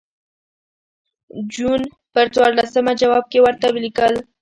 [1.53, 1.81] جون
[2.13, 4.13] پر څوارلسمه جواب کې ورته ولیکل.